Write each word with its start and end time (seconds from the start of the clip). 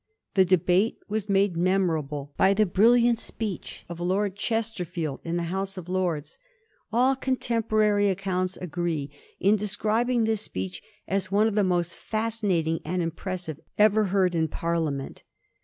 The 0.33 0.45
debate 0.45 0.97
was 1.09 1.29
made 1.29 1.55
memorable 1.55 2.33
by 2.35 2.55
the 2.55 2.65
brilliant 2.65 3.19
speech 3.19 3.85
of 3.87 3.99
Lord 3.99 4.35
Chesterfield 4.35 5.19
in 5.23 5.37
the 5.37 5.43
House 5.53 5.77
of 5.77 5.87
Lords. 5.87 6.39
All 6.91 7.15
con 7.15 7.35
temporary 7.35 8.09
accounts 8.09 8.57
agree 8.57 9.11
in 9.39 9.55
describing 9.57 10.23
this 10.23 10.41
speech 10.41 10.81
as 11.07 11.31
one 11.31 11.45
of 11.45 11.53
the 11.53 11.63
most 11.63 11.95
fascinating 11.95 12.79
and 12.83 13.03
impressive 13.03 13.59
ever 13.77 14.05
heard 14.05 14.33
in 14.33 14.47
Parliament. 14.47 15.21